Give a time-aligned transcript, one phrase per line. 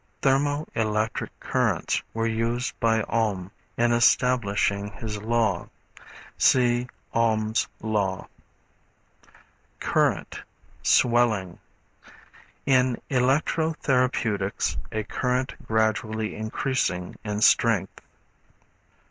[0.23, 5.69] Thermo electric currents were used by Ohm in establishing his law.
[6.39, 8.27] (See Ohm's Law.)
[9.79, 10.41] Current,
[10.81, 11.59] Swelling.
[12.65, 18.01] In electro therapeutics, a current gradually increasing in strength.